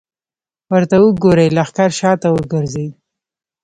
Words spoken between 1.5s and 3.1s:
لښکر شاته وګرځېد.